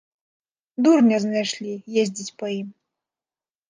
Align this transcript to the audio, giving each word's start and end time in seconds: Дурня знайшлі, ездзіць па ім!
Дурня 0.85 1.17
знайшлі, 1.27 1.73
ездзіць 2.01 2.29
па 2.43 2.55
ім! 2.59 2.67